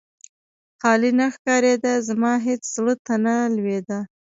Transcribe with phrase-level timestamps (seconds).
[0.81, 3.99] خالي نه ښکارېده، زما هېڅ زړه ته نه لوېده.